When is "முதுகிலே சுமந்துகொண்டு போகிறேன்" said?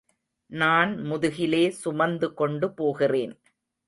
1.01-3.35